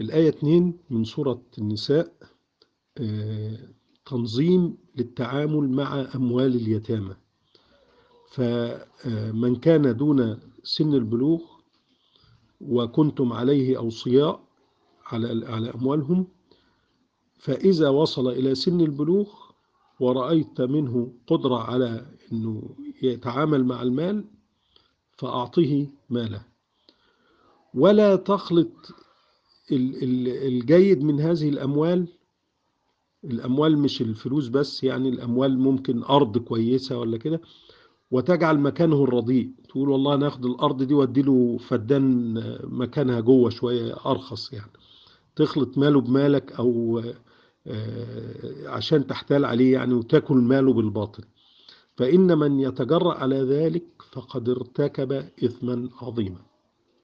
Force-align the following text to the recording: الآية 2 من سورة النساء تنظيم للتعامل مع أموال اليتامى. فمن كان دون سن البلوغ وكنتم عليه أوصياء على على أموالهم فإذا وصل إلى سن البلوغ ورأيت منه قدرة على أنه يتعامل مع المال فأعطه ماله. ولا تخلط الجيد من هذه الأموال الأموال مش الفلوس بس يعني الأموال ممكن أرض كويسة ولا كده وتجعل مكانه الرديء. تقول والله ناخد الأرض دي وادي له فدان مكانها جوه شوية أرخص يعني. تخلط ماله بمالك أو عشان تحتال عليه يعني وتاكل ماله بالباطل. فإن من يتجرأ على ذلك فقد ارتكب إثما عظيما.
الآية 0.00 0.28
2 0.28 0.74
من 0.90 1.04
سورة 1.04 1.42
النساء 1.58 2.12
تنظيم 4.06 4.76
للتعامل 4.96 5.70
مع 5.70 6.08
أموال 6.14 6.54
اليتامى. 6.56 7.16
فمن 8.30 9.56
كان 9.56 9.96
دون 9.96 10.38
سن 10.62 10.94
البلوغ 10.94 11.42
وكنتم 12.60 13.32
عليه 13.32 13.78
أوصياء 13.78 14.48
على 15.06 15.46
على 15.46 15.70
أموالهم 15.74 16.26
فإذا 17.38 17.88
وصل 17.88 18.28
إلى 18.28 18.54
سن 18.54 18.80
البلوغ 18.80 19.34
ورأيت 20.00 20.60
منه 20.60 21.12
قدرة 21.26 21.58
على 21.58 22.06
أنه 22.32 22.76
يتعامل 23.02 23.64
مع 23.64 23.82
المال 23.82 24.24
فأعطه 25.12 25.86
ماله. 26.10 26.42
ولا 27.74 28.16
تخلط 28.16 28.94
الجيد 29.72 31.02
من 31.04 31.20
هذه 31.20 31.48
الأموال 31.48 32.08
الأموال 33.24 33.78
مش 33.78 34.00
الفلوس 34.02 34.48
بس 34.48 34.84
يعني 34.84 35.08
الأموال 35.08 35.58
ممكن 35.58 36.02
أرض 36.02 36.38
كويسة 36.38 36.98
ولا 36.98 37.16
كده 37.16 37.40
وتجعل 38.10 38.58
مكانه 38.58 39.04
الرديء. 39.04 39.50
تقول 39.68 39.88
والله 39.88 40.16
ناخد 40.16 40.46
الأرض 40.46 40.82
دي 40.82 40.94
وادي 40.94 41.22
له 41.22 41.56
فدان 41.58 42.34
مكانها 42.64 43.20
جوه 43.20 43.50
شوية 43.50 43.96
أرخص 44.06 44.52
يعني. 44.52 44.72
تخلط 45.36 45.78
ماله 45.78 46.00
بمالك 46.00 46.52
أو 46.52 47.02
عشان 48.66 49.06
تحتال 49.06 49.44
عليه 49.44 49.72
يعني 49.72 49.94
وتاكل 49.94 50.36
ماله 50.36 50.72
بالباطل. 50.72 51.24
فإن 51.96 52.38
من 52.38 52.60
يتجرأ 52.60 53.14
على 53.14 53.36
ذلك 53.36 53.84
فقد 54.12 54.48
ارتكب 54.48 55.12
إثما 55.44 55.88
عظيما. 56.02 56.38